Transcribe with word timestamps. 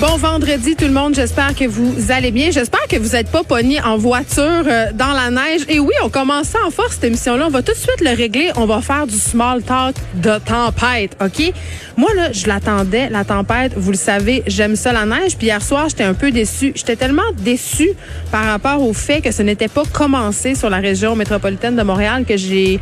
Bon 0.00 0.16
vendredi 0.16 0.74
tout 0.74 0.86
le 0.86 0.90
monde, 0.90 1.14
j'espère 1.14 1.54
que 1.54 1.66
vous 1.66 2.10
allez 2.10 2.32
bien. 2.32 2.50
J'espère 2.50 2.88
que 2.88 2.96
vous 2.96 3.10
n'êtes 3.10 3.30
pas 3.30 3.44
pogné 3.44 3.80
en 3.80 3.96
voiture 3.96 4.64
euh, 4.66 4.86
dans 4.92 5.12
la 5.12 5.30
neige. 5.30 5.62
Et 5.68 5.78
oui, 5.78 5.92
on 6.02 6.08
commence 6.08 6.48
ça 6.48 6.58
en 6.66 6.70
force 6.72 6.94
cette 6.94 7.04
émission-là. 7.04 7.46
On 7.46 7.50
va 7.50 7.62
tout 7.62 7.72
de 7.72 7.78
suite 7.78 8.00
le 8.00 8.10
régler. 8.10 8.50
On 8.56 8.66
va 8.66 8.80
faire 8.80 9.06
du 9.06 9.16
small 9.16 9.62
talk 9.62 9.94
de 10.16 10.38
tempête, 10.38 11.16
OK? 11.22 11.52
Moi, 11.96 12.12
là, 12.16 12.32
je 12.32 12.48
l'attendais, 12.48 13.08
la 13.08 13.24
tempête. 13.24 13.74
Vous 13.76 13.92
le 13.92 13.96
savez, 13.96 14.42
j'aime 14.48 14.74
ça 14.74 14.92
la 14.92 15.06
neige. 15.06 15.36
Puis 15.36 15.46
hier 15.46 15.62
soir, 15.62 15.88
j'étais 15.88 16.02
un 16.02 16.14
peu 16.14 16.32
déçue. 16.32 16.72
J'étais 16.74 16.96
tellement 16.96 17.22
déçue 17.38 17.90
par 18.32 18.44
rapport 18.46 18.82
au 18.82 18.94
fait 18.94 19.20
que 19.20 19.30
ce 19.30 19.42
n'était 19.42 19.68
pas 19.68 19.84
commencé 19.92 20.56
sur 20.56 20.70
la 20.70 20.78
région 20.78 21.14
métropolitaine 21.14 21.76
de 21.76 21.82
Montréal 21.82 22.24
que 22.28 22.36
j'ai 22.36 22.80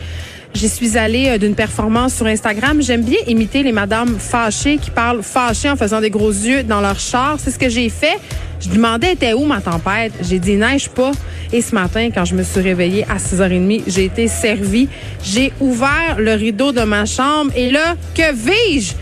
J'y 0.54 0.68
suis 0.68 0.98
allée 0.98 1.28
euh, 1.28 1.38
d'une 1.38 1.54
performance 1.54 2.14
sur 2.14 2.26
Instagram. 2.26 2.82
J'aime 2.82 3.02
bien 3.02 3.18
imiter 3.26 3.62
les 3.62 3.72
madames 3.72 4.18
fâchées 4.18 4.76
qui 4.76 4.90
parlent 4.90 5.22
fâchées 5.22 5.70
en 5.70 5.76
faisant 5.76 6.00
des 6.00 6.10
gros 6.10 6.30
yeux 6.30 6.62
dans 6.62 6.80
leur 6.80 6.98
char. 6.98 7.38
C'est 7.38 7.50
ce 7.50 7.58
que 7.58 7.70
j'ai 7.70 7.88
fait. 7.88 8.18
Je 8.60 8.68
demandais 8.68 9.12
était 9.12 9.32
où 9.32 9.44
ma 9.44 9.60
tempête? 9.60 10.12
J'ai 10.20 10.38
dit 10.38 10.56
neige 10.56 10.90
pas. 10.90 11.12
Et 11.52 11.62
ce 11.62 11.74
matin, 11.74 12.10
quand 12.14 12.24
je 12.24 12.34
me 12.34 12.42
suis 12.42 12.60
réveillée 12.60 13.04
à 13.04 13.16
6h30, 13.16 13.84
j'ai 13.86 14.04
été 14.04 14.28
servie. 14.28 14.88
J'ai 15.24 15.52
ouvert 15.58 16.16
le 16.18 16.34
rideau 16.34 16.70
de 16.70 16.82
ma 16.82 17.06
chambre 17.06 17.50
et 17.56 17.70
là, 17.70 17.96
que 18.14 18.32
vis-je? 18.32 18.92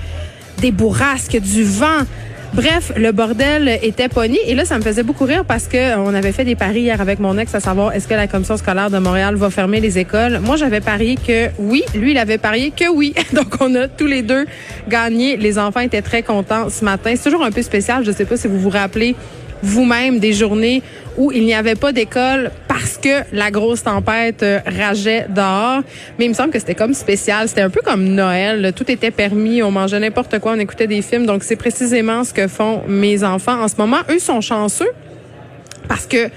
Des 0.58 0.70
bourrasques, 0.70 1.38
du 1.40 1.64
vent, 1.64 2.04
Bref, 2.52 2.92
le 2.96 3.12
bordel 3.12 3.78
était 3.80 4.08
pogné. 4.08 4.38
Et 4.46 4.54
là, 4.56 4.64
ça 4.64 4.76
me 4.76 4.82
faisait 4.82 5.04
beaucoup 5.04 5.24
rire 5.24 5.44
parce 5.44 5.68
que 5.68 5.76
euh, 5.76 5.98
on 5.98 6.12
avait 6.14 6.32
fait 6.32 6.44
des 6.44 6.56
paris 6.56 6.80
hier 6.80 7.00
avec 7.00 7.20
mon 7.20 7.38
ex 7.38 7.54
à 7.54 7.60
savoir 7.60 7.92
est-ce 7.92 8.08
que 8.08 8.14
la 8.14 8.26
commission 8.26 8.56
scolaire 8.56 8.90
de 8.90 8.98
Montréal 8.98 9.36
va 9.36 9.50
fermer 9.50 9.78
les 9.78 9.98
écoles? 9.98 10.40
Moi, 10.40 10.56
j'avais 10.56 10.80
parié 10.80 11.14
que 11.14 11.50
oui. 11.60 11.84
Lui, 11.94 12.10
il 12.10 12.18
avait 12.18 12.38
parié 12.38 12.72
que 12.76 12.88
oui. 12.88 13.14
Donc, 13.32 13.54
on 13.60 13.72
a 13.76 13.86
tous 13.86 14.08
les 14.08 14.22
deux 14.22 14.46
gagné. 14.88 15.36
Les 15.36 15.58
enfants 15.58 15.80
étaient 15.80 16.02
très 16.02 16.24
contents 16.24 16.68
ce 16.70 16.84
matin. 16.84 17.12
C'est 17.14 17.30
toujours 17.30 17.44
un 17.44 17.52
peu 17.52 17.62
spécial. 17.62 18.04
Je 18.04 18.10
ne 18.10 18.16
sais 18.16 18.24
pas 18.24 18.36
si 18.36 18.48
vous 18.48 18.58
vous 18.58 18.70
rappelez 18.70 19.14
vous-même 19.62 20.18
des 20.18 20.32
journées 20.32 20.82
où 21.16 21.30
il 21.30 21.44
n'y 21.44 21.54
avait 21.54 21.76
pas 21.76 21.92
d'école 21.92 22.50
parce 22.70 22.98
que 22.98 23.24
la 23.32 23.50
grosse 23.50 23.82
tempête 23.82 24.44
euh, 24.44 24.60
rageait 24.64 25.26
dehors. 25.28 25.82
Mais 26.18 26.26
il 26.26 26.28
me 26.28 26.34
semble 26.34 26.50
que 26.50 26.60
c'était 26.60 26.76
comme 26.76 26.94
spécial. 26.94 27.48
C'était 27.48 27.62
un 27.62 27.68
peu 27.68 27.80
comme 27.84 28.04
Noël. 28.04 28.72
Tout 28.76 28.88
était 28.88 29.10
permis. 29.10 29.60
On 29.60 29.72
mangeait 29.72 29.98
n'importe 29.98 30.38
quoi. 30.38 30.52
On 30.52 30.58
écoutait 30.60 30.86
des 30.86 31.02
films. 31.02 31.26
Donc, 31.26 31.42
c'est 31.42 31.56
précisément 31.56 32.22
ce 32.22 32.32
que 32.32 32.46
font 32.46 32.82
mes 32.86 33.24
enfants 33.24 33.60
en 33.60 33.66
ce 33.66 33.74
moment. 33.76 33.96
Eux 34.08 34.20
sont 34.20 34.40
chanceux 34.40 34.90
parce 35.88 36.06
que 36.06 36.28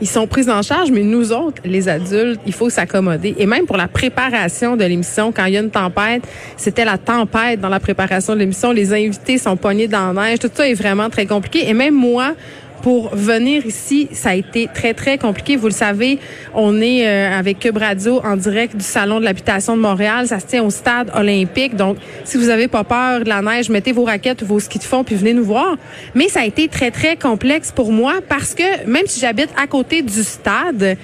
ils 0.00 0.08
sont 0.08 0.26
pris 0.26 0.50
en 0.50 0.62
charge, 0.62 0.90
mais 0.90 1.02
nous 1.02 1.30
autres, 1.30 1.62
les 1.64 1.88
adultes, 1.88 2.40
il 2.46 2.52
faut 2.52 2.70
s'accommoder. 2.70 3.36
Et 3.38 3.46
même 3.46 3.66
pour 3.66 3.76
la 3.76 3.86
préparation 3.86 4.76
de 4.76 4.84
l'émission, 4.84 5.30
quand 5.30 5.44
il 5.44 5.52
y 5.52 5.56
a 5.58 5.60
une 5.60 5.70
tempête, 5.70 6.22
c'était 6.56 6.86
la 6.86 6.98
tempête 6.98 7.60
dans 7.60 7.68
la 7.68 7.78
préparation 7.78 8.32
de 8.32 8.40
l'émission. 8.40 8.72
Les 8.72 8.92
invités 8.92 9.38
sont 9.38 9.56
pognés 9.56 9.88
dans 9.88 10.12
la 10.12 10.30
neige. 10.30 10.38
Tout 10.40 10.50
ça 10.52 10.66
est 10.66 10.74
vraiment 10.74 11.10
très 11.10 11.26
compliqué. 11.26 11.68
Et 11.68 11.74
même 11.74 11.94
moi, 11.94 12.34
pour 12.82 13.14
venir 13.14 13.64
ici, 13.64 14.08
ça 14.12 14.30
a 14.30 14.34
été 14.34 14.68
très, 14.72 14.92
très 14.92 15.16
compliqué. 15.16 15.56
Vous 15.56 15.68
le 15.68 15.72
savez, 15.72 16.18
on 16.52 16.80
est 16.80 17.06
euh, 17.06 17.38
avec 17.38 17.60
Cube 17.60 17.76
Radio 17.76 18.20
en 18.24 18.36
direct 18.36 18.76
du 18.76 18.84
Salon 18.84 19.20
de 19.20 19.24
l'habitation 19.24 19.76
de 19.76 19.80
Montréal. 19.80 20.26
Ça 20.26 20.40
se 20.40 20.46
tient 20.46 20.64
au 20.64 20.70
stade 20.70 21.10
olympique. 21.14 21.76
Donc, 21.76 21.96
si 22.24 22.36
vous 22.36 22.48
avez 22.48 22.68
pas 22.68 22.84
peur 22.84 23.20
de 23.20 23.28
la 23.28 23.40
neige, 23.40 23.70
mettez 23.70 23.92
vos 23.92 24.04
raquettes, 24.04 24.42
vos 24.42 24.60
skis 24.60 24.80
de 24.80 24.84
fond, 24.84 25.04
puis 25.04 25.14
venez 25.14 25.32
nous 25.32 25.44
voir. 25.44 25.76
Mais 26.14 26.28
ça 26.28 26.40
a 26.40 26.44
été 26.44 26.68
très, 26.68 26.90
très 26.90 27.16
complexe 27.16 27.70
pour 27.70 27.92
moi 27.92 28.14
parce 28.28 28.54
que 28.54 28.86
même 28.86 29.06
si 29.06 29.20
j'habite 29.20 29.50
à 29.56 29.66
côté 29.66 30.02
du 30.02 30.22
stade, 30.24 30.96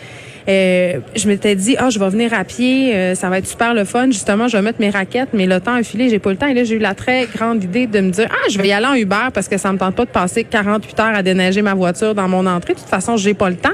euh, 0.48 1.00
je 1.14 1.28
m'étais 1.28 1.54
dit, 1.54 1.76
ah, 1.78 1.90
je 1.90 1.98
vais 1.98 2.08
venir 2.08 2.32
à 2.32 2.42
pied, 2.44 2.94
euh, 2.94 3.14
ça 3.14 3.28
va 3.28 3.38
être 3.38 3.46
super 3.46 3.74
le 3.74 3.84
fun. 3.84 4.06
Justement, 4.06 4.48
je 4.48 4.56
vais 4.56 4.62
mettre 4.62 4.80
mes 4.80 4.88
raquettes, 4.88 5.30
mais 5.34 5.46
le 5.46 5.60
temps 5.60 5.74
a 5.74 5.82
filé, 5.82 6.08
j'ai 6.08 6.18
pas 6.18 6.30
le 6.30 6.36
temps. 6.36 6.46
Et 6.46 6.54
là, 6.54 6.64
j'ai 6.64 6.76
eu 6.76 6.78
la 6.78 6.94
très 6.94 7.26
grande 7.26 7.62
idée 7.62 7.86
de 7.86 8.00
me 8.00 8.10
dire, 8.10 8.28
ah, 8.30 8.48
je 8.48 8.58
vais 8.58 8.68
y 8.68 8.72
aller 8.72 8.86
en 8.86 8.94
Uber 8.94 9.28
parce 9.34 9.48
que 9.48 9.58
ça 9.58 9.72
me 9.72 9.78
tente 9.78 9.94
pas 9.94 10.06
de 10.06 10.10
passer 10.10 10.44
48 10.44 11.00
heures 11.00 11.14
à 11.14 11.22
déneiger 11.22 11.60
ma 11.60 11.74
voiture 11.74 12.14
dans 12.14 12.28
mon 12.28 12.46
entrée. 12.46 12.74
De 12.74 12.78
toute 12.78 12.88
façon, 12.88 13.16
j'ai 13.16 13.34
pas 13.34 13.50
le 13.50 13.56
temps. 13.56 13.68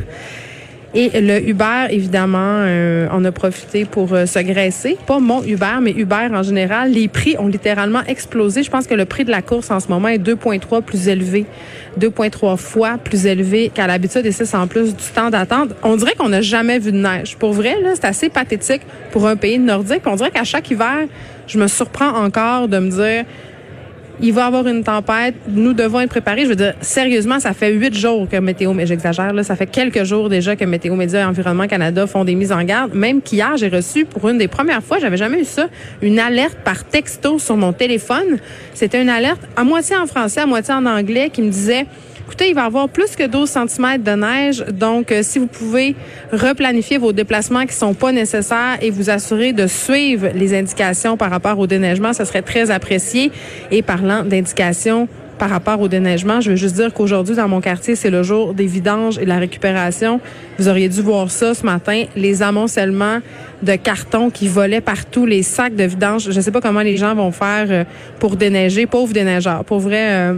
Et 0.96 1.20
le 1.20 1.48
Uber, 1.48 1.86
évidemment, 1.90 2.38
euh, 2.62 3.08
on 3.10 3.24
a 3.24 3.32
profité 3.32 3.84
pour 3.84 4.14
euh, 4.14 4.26
se 4.26 4.38
graisser. 4.38 4.96
Pas 5.08 5.18
mon 5.18 5.42
Uber, 5.42 5.78
mais 5.82 5.90
Uber 5.90 6.28
en 6.32 6.44
général. 6.44 6.92
Les 6.92 7.08
prix 7.08 7.34
ont 7.36 7.48
littéralement 7.48 8.02
explosé. 8.06 8.62
Je 8.62 8.70
pense 8.70 8.86
que 8.86 8.94
le 8.94 9.04
prix 9.04 9.24
de 9.24 9.32
la 9.32 9.42
course 9.42 9.72
en 9.72 9.80
ce 9.80 9.88
moment 9.88 10.06
est 10.06 10.18
2,3 10.18 10.82
plus 10.82 11.08
élevé, 11.08 11.46
2,3 11.98 12.56
fois 12.56 12.96
plus 13.02 13.26
élevé 13.26 13.72
qu'à 13.74 13.88
l'habitude 13.88 14.24
et 14.24 14.30
c'est 14.30 14.54
en 14.54 14.68
plus 14.68 14.94
du 14.94 15.04
temps 15.12 15.30
d'attente. 15.30 15.70
On 15.82 15.96
dirait 15.96 16.14
qu'on 16.14 16.28
n'a 16.28 16.42
jamais 16.42 16.78
vu 16.78 16.92
de 16.92 16.98
neige. 16.98 17.36
Pour 17.38 17.54
vrai, 17.54 17.76
là, 17.82 17.90
c'est 17.94 18.04
assez 18.04 18.28
pathétique 18.28 18.82
pour 19.10 19.26
un 19.26 19.34
pays 19.34 19.58
nordique. 19.58 20.02
On 20.06 20.14
dirait 20.14 20.30
qu'à 20.30 20.44
chaque 20.44 20.70
hiver, 20.70 21.08
je 21.48 21.58
me 21.58 21.66
surprends 21.66 22.24
encore 22.24 22.68
de 22.68 22.78
me 22.78 22.90
dire 22.90 23.24
il 24.20 24.32
va 24.32 24.42
y 24.42 24.44
avoir 24.44 24.66
une 24.66 24.84
tempête, 24.84 25.34
nous 25.48 25.72
devons 25.72 26.00
être 26.00 26.10
préparés. 26.10 26.42
Je 26.44 26.48
veux 26.48 26.56
dire, 26.56 26.74
sérieusement, 26.80 27.40
ça 27.40 27.52
fait 27.52 27.72
huit 27.72 27.94
jours 27.94 28.28
que 28.28 28.36
Météo, 28.36 28.72
mais 28.72 28.86
j'exagère, 28.86 29.32
là, 29.32 29.42
ça 29.42 29.56
fait 29.56 29.66
quelques 29.66 30.04
jours 30.04 30.28
déjà 30.28 30.56
que 30.56 30.64
Météo 30.64 30.94
Média 30.94 31.20
et 31.20 31.24
Environnement 31.24 31.66
Canada 31.66 32.06
font 32.06 32.24
des 32.24 32.34
mises 32.34 32.52
en 32.52 32.62
garde. 32.62 32.94
Même 32.94 33.22
qu'hier, 33.22 33.56
j'ai 33.56 33.68
reçu 33.68 34.04
pour 34.04 34.28
une 34.28 34.38
des 34.38 34.48
premières 34.48 34.82
fois, 34.82 34.98
j'avais 34.98 35.16
jamais 35.16 35.40
eu 35.40 35.44
ça, 35.44 35.68
une 36.02 36.18
alerte 36.18 36.58
par 36.64 36.84
texto 36.84 37.38
sur 37.38 37.56
mon 37.56 37.72
téléphone. 37.72 38.38
C'était 38.74 39.02
une 39.02 39.08
alerte 39.08 39.40
à 39.56 39.64
moitié 39.64 39.96
en 39.96 40.06
français, 40.06 40.40
à 40.40 40.46
moitié 40.46 40.74
en 40.74 40.86
anglais 40.86 41.30
qui 41.30 41.42
me 41.42 41.50
disait 41.50 41.86
Écoutez, 42.26 42.48
il 42.48 42.54
va 42.54 42.62
y 42.62 42.66
avoir 42.66 42.88
plus 42.88 43.16
que 43.16 43.26
12 43.26 43.48
cm 43.50 44.02
de 44.02 44.12
neige. 44.12 44.64
Donc, 44.72 45.12
euh, 45.12 45.20
si 45.22 45.38
vous 45.38 45.46
pouvez 45.46 45.94
replanifier 46.32 46.96
vos 46.96 47.12
déplacements 47.12 47.66
qui 47.66 47.74
sont 47.74 47.92
pas 47.92 48.12
nécessaires 48.12 48.78
et 48.80 48.90
vous 48.90 49.10
assurer 49.10 49.52
de 49.52 49.66
suivre 49.66 50.28
les 50.34 50.58
indications 50.58 51.18
par 51.18 51.30
rapport 51.30 51.58
au 51.58 51.66
déneigement, 51.66 52.14
ce 52.14 52.24
serait 52.24 52.40
très 52.40 52.70
apprécié. 52.70 53.30
Et 53.70 53.82
parlant 53.82 54.24
d'indications, 54.24 55.06
par 55.38 55.50
rapport 55.50 55.80
au 55.80 55.88
déneigement, 55.88 56.40
je 56.40 56.50
veux 56.50 56.56
juste 56.56 56.76
dire 56.76 56.94
qu'aujourd'hui, 56.94 57.36
dans 57.36 57.48
mon 57.48 57.60
quartier, 57.60 57.94
c'est 57.94 58.10
le 58.10 58.22
jour 58.22 58.54
des 58.54 58.66
vidanges 58.66 59.18
et 59.18 59.24
de 59.24 59.28
la 59.28 59.38
récupération. 59.38 60.20
Vous 60.58 60.68
auriez 60.68 60.88
dû 60.88 61.02
voir 61.02 61.30
ça 61.30 61.52
ce 61.52 61.66
matin, 61.66 62.04
les 62.16 62.42
amoncellements 62.42 63.18
de 63.62 63.76
cartons 63.76 64.30
qui 64.30 64.48
volaient 64.48 64.80
partout, 64.80 65.26
les 65.26 65.42
sacs 65.42 65.76
de 65.76 65.84
vidange. 65.84 66.30
Je 66.30 66.36
ne 66.36 66.40
sais 66.40 66.50
pas 66.50 66.62
comment 66.62 66.80
les 66.80 66.96
gens 66.96 67.14
vont 67.14 67.32
faire 67.32 67.66
euh, 67.68 67.84
pour 68.18 68.36
déneiger. 68.36 68.86
Pauvres 68.86 69.12
déneigeurs. 69.12 69.64
Pour 69.64 69.80
vrai, 69.80 70.10
euh, 70.10 70.34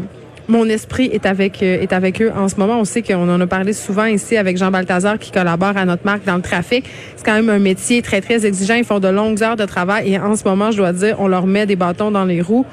mon 0.48 0.68
esprit 0.68 1.06
est 1.06 1.26
avec 1.26 1.62
euh, 1.62 1.80
est 1.80 1.92
avec 1.92 2.22
eux 2.22 2.32
en 2.36 2.48
ce 2.48 2.56
moment. 2.56 2.78
On 2.78 2.84
sait 2.84 3.02
qu'on 3.02 3.28
en 3.28 3.40
a 3.40 3.46
parlé 3.46 3.72
souvent 3.72 4.04
ici 4.04 4.36
avec 4.36 4.56
Jean 4.56 4.70
Balthazar 4.70 5.18
qui 5.18 5.30
collabore 5.30 5.76
à 5.76 5.84
notre 5.84 6.04
marque 6.04 6.24
dans 6.24 6.36
le 6.36 6.42
trafic. 6.42 6.84
C'est 7.16 7.24
quand 7.24 7.34
même 7.34 7.50
un 7.50 7.58
métier 7.58 8.02
très 8.02 8.20
très 8.20 8.46
exigeant. 8.46 8.74
Ils 8.74 8.84
font 8.84 9.00
de 9.00 9.08
longues 9.08 9.42
heures 9.42 9.56
de 9.56 9.64
travail 9.64 10.12
et 10.12 10.18
en 10.18 10.36
ce 10.36 10.44
moment, 10.44 10.70
je 10.70 10.78
dois 10.78 10.92
dire, 10.92 11.16
on 11.18 11.28
leur 11.28 11.46
met 11.46 11.66
des 11.66 11.76
bâtons 11.76 12.10
dans 12.10 12.24
les 12.24 12.40
roues. 12.40 12.66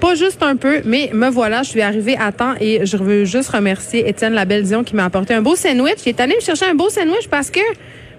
Pas 0.00 0.14
juste 0.14 0.42
un 0.42 0.56
peu, 0.56 0.80
mais 0.86 1.10
me 1.12 1.28
voilà, 1.28 1.62
je 1.62 1.68
suis 1.68 1.82
arrivée 1.82 2.16
à 2.16 2.32
temps 2.32 2.54
et 2.58 2.86
je 2.86 2.96
veux 2.96 3.26
juste 3.26 3.50
remercier 3.50 4.08
Étienne 4.08 4.32
Labelle-Dion 4.32 4.82
qui 4.82 4.96
m'a 4.96 5.04
apporté 5.04 5.34
un 5.34 5.42
beau 5.42 5.56
sandwich. 5.56 5.98
Il 6.06 6.10
est 6.10 6.20
allé 6.20 6.34
me 6.36 6.40
chercher 6.40 6.66
un 6.66 6.74
beau 6.74 6.88
sandwich 6.88 7.28
parce 7.30 7.50
que 7.50 7.60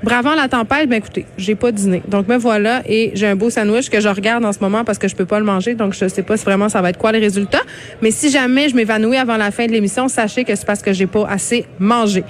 Bravant 0.04 0.34
la 0.34 0.48
tempête, 0.48 0.90
ben 0.90 0.96
écoutez, 0.96 1.26
j'ai 1.38 1.54
pas 1.54 1.72
dîné. 1.72 2.02
Donc 2.08 2.28
me 2.28 2.36
voilà 2.36 2.82
et 2.88 3.12
j'ai 3.14 3.28
un 3.28 3.36
beau 3.36 3.52
sandwich 3.52 3.90
que 3.90 4.00
je 4.00 4.10
regarde 4.10 4.44
en 4.44 4.52
ce 4.52 4.60
moment 4.60 4.84
parce 4.84 4.98
que 4.98 5.08
je 5.08 5.16
peux 5.16 5.26
pas 5.26 5.38
le 5.38 5.46
manger. 5.46 5.76
Donc 5.76 5.94
je 5.94 6.08
sais 6.08 6.24
pas 6.24 6.38
si 6.38 6.44
vraiment 6.44 6.70
ça 6.70 6.82
va 6.82 6.90
être 6.90 6.98
quoi 6.98 7.12
les 7.12 7.20
résultats. 7.20 7.62
Mais 8.02 8.10
si 8.10 8.32
jamais 8.32 8.68
je 8.68 8.76
m'évanouis 8.76 9.18
avant 9.18 9.38
la 9.38 9.52
fin 9.52 9.68
de 9.68 9.72
l'émission, 9.72 10.08
sachez 10.08 10.44
que 10.44 10.56
c'est 10.56 10.66
parce 10.66 10.82
que 10.82 10.92
j'ai 10.92 11.06
pas 11.06 11.28
assez 11.28 11.66
mangé. 11.78 12.24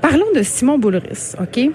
Parlons 0.00 0.32
de 0.34 0.42
Simon 0.42 0.78
Boulris, 0.78 1.34
OK? 1.38 1.70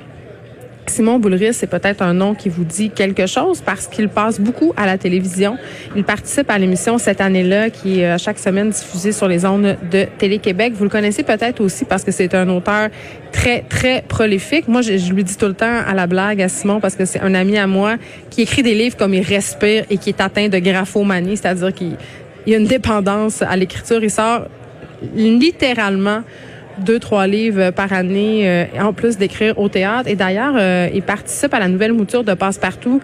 Simon 0.90 1.20
Boulris, 1.20 1.54
c'est 1.54 1.68
peut-être 1.68 2.02
un 2.02 2.14
nom 2.14 2.34
qui 2.34 2.50
vous 2.50 2.64
dit 2.64 2.90
quelque 2.90 3.28
chose 3.28 3.62
parce 3.62 3.88
qu'il 3.88 4.10
passe 4.10 4.40
beaucoup 4.40 4.74
à 4.78 4.86
la 4.86 4.98
télévision. 4.98 5.58
Il 5.96 6.04
participe 6.04 6.50
à 6.50 6.58
l'émission 6.58 6.98
cette 6.98 7.22
année-là 7.22 7.70
qui 7.70 8.00
est 8.00 8.08
euh, 8.08 8.18
chaque 8.18 8.40
semaine 8.40 8.70
diffusée 8.70 9.12
sur 9.12 9.28
les 9.28 9.46
ondes 9.46 9.78
de 9.92 10.06
Télé-Québec. 10.18 10.74
Vous 10.76 10.86
le 10.86 10.90
connaissez 10.90 11.24
peut-être 11.24 11.62
aussi 11.62 11.86
parce 11.86 12.04
que 12.04 12.12
c'est 12.12 12.34
un 12.34 12.50
auteur 12.50 12.90
très, 13.32 13.62
très 13.62 14.02
prolifique. 14.08 14.68
Moi, 14.68 14.82
je, 14.82 15.14
lui 15.14 15.24
dis 15.24 15.36
tout 15.36 15.48
le 15.48 15.54
temps 15.54 15.82
à 15.86 15.94
la 15.94 16.08
blague 16.08 16.42
à 16.42 16.50
Simon 16.50 16.80
parce 16.80 16.96
que 16.96 17.06
c'est 17.06 17.20
un 17.20 17.36
ami 17.36 17.58
à 17.58 17.68
moi 17.68 17.98
qui 18.30 18.42
écrit 18.42 18.64
des 18.64 18.74
livres 18.74 18.96
comme 18.98 19.14
il 19.14 19.24
respire 19.24 19.84
et 19.90 19.98
qui 19.98 20.10
est 20.10 20.22
atteint 20.22 20.48
de 20.48 20.58
graphomanie, 20.58 21.38
c'est-à-dire 21.38 21.74
qu'il 21.74 21.98
y 22.48 22.56
a 22.56 22.58
une 22.58 22.68
dépendance 22.68 23.42
à 23.42 23.56
l'écriture. 23.56 24.02
Il 24.02 24.12
sort 24.12 24.48
littéralement 25.16 26.22
deux, 26.80 27.00
trois 27.00 27.28
livres 27.28 27.72
par 27.72 27.94
année, 27.94 28.48
euh, 28.48 28.66
en 28.80 28.94
plus 28.94 29.18
d'écrire 29.18 29.58
au 29.58 29.70
théâtre. 29.70 30.10
Et 30.10 30.16
d'ailleurs, 30.16 30.56
euh, 30.58 30.90
il 30.94 31.02
participe 31.02 31.54
à 31.54 31.60
la 31.60 31.68
nouvelle 31.68 31.94
mouture 31.94 32.24
de 32.24 32.34
Passe-Partout 32.34 33.02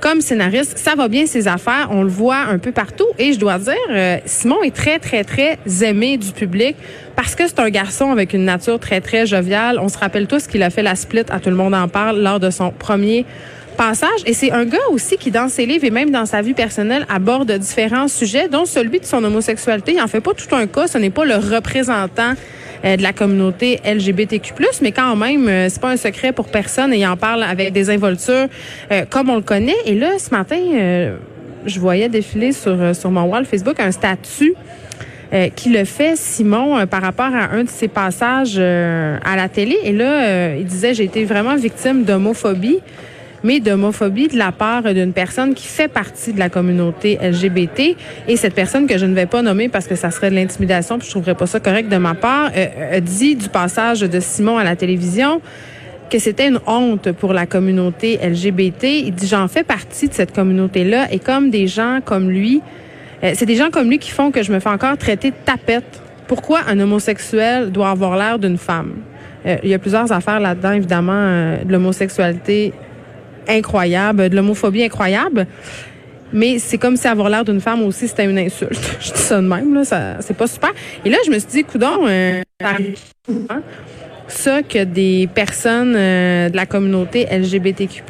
comme 0.00 0.20
scénariste. 0.20 0.78
Ça 0.78 0.94
va 0.94 1.08
bien 1.08 1.26
ses 1.26 1.46
affaires, 1.46 1.88
on 1.90 2.02
le 2.02 2.08
voit 2.08 2.38
un 2.38 2.58
peu 2.58 2.72
partout. 2.72 3.06
Et 3.18 3.32
je 3.32 3.38
dois 3.38 3.58
dire, 3.58 3.74
euh, 3.90 4.16
Simon 4.24 4.62
est 4.62 4.74
très, 4.74 4.98
très, 4.98 5.24
très 5.24 5.58
aimé 5.82 6.16
du 6.16 6.32
public 6.32 6.76
parce 7.14 7.34
que 7.34 7.46
c'est 7.46 7.60
un 7.60 7.68
garçon 7.68 8.10
avec 8.10 8.32
une 8.32 8.44
nature 8.44 8.78
très, 8.78 9.00
très 9.00 9.26
joviale. 9.26 9.78
On 9.80 9.88
se 9.88 9.98
rappelle 9.98 10.26
tous 10.26 10.46
qu'il 10.46 10.62
a 10.62 10.70
fait 10.70 10.82
la 10.82 10.94
split, 10.94 11.24
à 11.28 11.38
tout 11.38 11.50
le 11.50 11.56
monde 11.56 11.74
en 11.74 11.88
parle, 11.88 12.20
lors 12.20 12.40
de 12.40 12.50
son 12.50 12.70
premier 12.70 13.26
passage. 13.76 14.20
Et 14.26 14.32
c'est 14.32 14.50
un 14.52 14.64
gars 14.64 14.78
aussi 14.90 15.16
qui, 15.16 15.30
dans 15.30 15.48
ses 15.48 15.66
livres 15.66 15.84
et 15.84 15.90
même 15.90 16.10
dans 16.10 16.26
sa 16.26 16.42
vie 16.42 16.54
personnelle, 16.54 17.06
aborde 17.08 17.52
différents 17.52 18.08
sujets, 18.08 18.48
dont 18.48 18.64
celui 18.64 19.00
de 19.00 19.04
son 19.04 19.22
homosexualité. 19.22 19.92
Il 19.94 20.02
en 20.02 20.06
fait 20.06 20.20
pas 20.20 20.32
tout 20.32 20.54
un 20.54 20.66
cas. 20.66 20.86
Ce 20.86 20.98
n'est 20.98 21.10
pas 21.10 21.24
le 21.24 21.36
représentant 21.36 22.34
de 22.84 23.02
la 23.02 23.12
communauté 23.12 23.80
LGBTQ+, 23.84 24.52
mais 24.82 24.92
quand 24.92 25.16
même, 25.16 25.48
euh, 25.48 25.68
c'est 25.68 25.80
pas 25.80 25.90
un 25.90 25.96
secret 25.96 26.32
pour 26.32 26.48
personne 26.48 26.92
et 26.92 26.98
il 26.98 27.06
en 27.06 27.16
parle 27.16 27.42
avec 27.42 27.72
des 27.72 27.90
involtures 27.90 28.46
euh, 28.90 29.04
comme 29.08 29.30
on 29.30 29.36
le 29.36 29.42
connaît. 29.42 29.76
Et 29.86 29.94
là, 29.94 30.18
ce 30.18 30.30
matin, 30.30 30.56
je 31.66 31.80
voyais 31.80 32.08
défiler 32.08 32.52
sur, 32.52 32.94
sur 32.94 33.10
mon 33.10 33.24
wall 33.24 33.44
Facebook 33.44 33.78
un 33.80 33.92
statut 33.92 34.54
euh, 35.32 35.48
qui 35.48 35.68
le 35.70 35.84
fait, 35.84 36.16
Simon, 36.16 36.76
euh, 36.76 36.86
par 36.86 37.02
rapport 37.02 37.32
à 37.32 37.54
un 37.54 37.62
de 37.62 37.68
ses 37.68 37.86
passages 37.86 38.56
euh, 38.58 39.16
à 39.24 39.36
la 39.36 39.48
télé. 39.48 39.78
Et 39.84 39.92
là, 39.92 40.56
il 40.56 40.64
disait, 40.64 40.92
j'ai 40.92 41.04
été 41.04 41.24
vraiment 41.24 41.54
victime 41.54 42.02
d'homophobie, 42.02 42.80
mais 43.42 43.60
d'homophobie 43.60 44.28
de 44.28 44.36
la 44.36 44.52
part 44.52 44.82
d'une 44.94 45.12
personne 45.12 45.54
qui 45.54 45.66
fait 45.66 45.88
partie 45.88 46.32
de 46.32 46.38
la 46.38 46.48
communauté 46.48 47.18
LGBT. 47.22 47.96
Et 48.28 48.36
cette 48.36 48.54
personne 48.54 48.86
que 48.86 48.98
je 48.98 49.06
ne 49.06 49.14
vais 49.14 49.26
pas 49.26 49.42
nommer 49.42 49.68
parce 49.68 49.86
que 49.86 49.94
ça 49.94 50.10
serait 50.10 50.30
de 50.30 50.34
l'intimidation, 50.34 50.98
puis 50.98 51.06
je 51.06 51.12
trouverais 51.12 51.34
pas 51.34 51.46
ça 51.46 51.60
correct 51.60 51.88
de 51.88 51.96
ma 51.96 52.14
part, 52.14 52.50
a 52.92 53.00
dit 53.00 53.36
du 53.36 53.48
passage 53.48 54.00
de 54.00 54.20
Simon 54.20 54.58
à 54.58 54.64
la 54.64 54.76
télévision 54.76 55.40
que 56.10 56.18
c'était 56.18 56.48
une 56.48 56.58
honte 56.66 57.12
pour 57.12 57.32
la 57.32 57.46
communauté 57.46 58.18
LGBT. 58.22 58.84
Il 58.84 59.14
dit, 59.14 59.26
j'en 59.26 59.48
fais 59.48 59.62
partie 59.62 60.08
de 60.08 60.12
cette 60.12 60.34
communauté-là 60.34 61.10
et 61.12 61.20
comme 61.20 61.50
des 61.50 61.68
gens 61.68 62.00
comme 62.04 62.28
lui, 62.28 62.60
euh, 63.22 63.32
c'est 63.34 63.46
des 63.46 63.56
gens 63.56 63.70
comme 63.70 63.88
lui 63.88 63.98
qui 63.98 64.10
font 64.10 64.30
que 64.30 64.42
je 64.42 64.52
me 64.52 64.58
fais 64.60 64.68
encore 64.68 64.98
traiter 64.98 65.30
de 65.30 65.36
tapette. 65.44 66.02
Pourquoi 66.26 66.60
un 66.68 66.78
homosexuel 66.80 67.70
doit 67.70 67.90
avoir 67.90 68.16
l'air 68.16 68.38
d'une 68.38 68.58
femme? 68.58 68.96
Euh, 69.46 69.56
il 69.62 69.70
y 69.70 69.74
a 69.74 69.78
plusieurs 69.78 70.10
affaires 70.12 70.40
là-dedans, 70.40 70.72
évidemment, 70.72 71.12
euh, 71.14 71.64
de 71.64 71.72
l'homosexualité 71.72 72.72
incroyable, 73.48 74.28
de 74.28 74.36
l'homophobie 74.36 74.82
incroyable. 74.82 75.46
Mais 76.32 76.58
c'est 76.58 76.78
comme 76.78 76.96
si 76.96 77.08
avoir 77.08 77.28
l'air 77.28 77.44
d'une 77.44 77.60
femme 77.60 77.82
aussi, 77.82 78.06
c'était 78.06 78.24
une 78.24 78.38
insulte. 78.38 78.98
je 79.00 79.12
dis 79.12 79.18
ça 79.18 79.40
de 79.40 79.46
même, 79.46 79.74
là, 79.74 79.84
ça, 79.84 80.16
c'est 80.20 80.36
pas 80.36 80.46
super. 80.46 80.70
Et 81.04 81.10
là, 81.10 81.18
je 81.26 81.30
me 81.30 81.38
suis 81.38 81.48
dit, 81.48 81.64
coudon, 81.64 82.06
euh, 82.06 82.42
ça 84.28 84.62
que 84.62 84.84
des 84.84 85.28
personnes 85.34 85.94
de 85.94 86.54
la 86.54 86.66
communauté 86.66 87.26
LGBTQ+ 87.30 88.02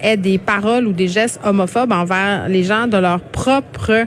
aient 0.00 0.16
des 0.16 0.38
paroles 0.38 0.86
ou 0.86 0.92
des 0.92 1.06
gestes 1.06 1.40
homophobes 1.44 1.92
envers 1.92 2.48
les 2.48 2.64
gens 2.64 2.88
de 2.88 2.96
leur 2.96 3.20
propre 3.20 4.06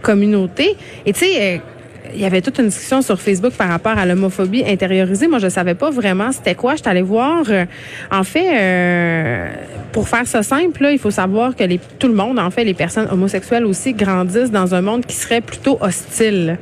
communauté. 0.00 0.76
Et 1.06 1.12
tu 1.12 1.20
sais, 1.20 1.56
euh, 1.56 1.58
il 2.14 2.20
y 2.20 2.24
avait 2.24 2.40
toute 2.40 2.58
une 2.58 2.66
discussion 2.66 3.02
sur 3.02 3.20
Facebook 3.20 3.52
par 3.52 3.68
rapport 3.68 3.96
à 3.98 4.06
l'homophobie 4.06 4.64
intériorisée. 4.66 5.28
Moi, 5.28 5.38
je 5.38 5.48
savais 5.48 5.74
pas 5.74 5.90
vraiment 5.90 6.32
c'était 6.32 6.54
quoi. 6.54 6.74
Je 6.76 6.82
allée 6.88 7.02
voir. 7.02 7.44
Euh, 7.48 7.64
en 8.10 8.24
fait, 8.24 8.48
euh, 8.58 9.48
pour 9.92 10.08
faire 10.08 10.26
ça 10.26 10.42
simple, 10.42 10.82
là, 10.82 10.92
il 10.92 10.98
faut 10.98 11.10
savoir 11.10 11.54
que 11.54 11.64
les, 11.64 11.80
tout 11.98 12.08
le 12.08 12.14
monde, 12.14 12.38
en 12.38 12.50
fait, 12.50 12.64
les 12.64 12.74
personnes 12.74 13.08
homosexuelles 13.10 13.64
aussi, 13.64 13.92
grandissent 13.92 14.50
dans 14.50 14.74
un 14.74 14.80
monde 14.80 15.06
qui 15.06 15.16
serait 15.16 15.40
plutôt 15.40 15.78
hostile 15.80 16.58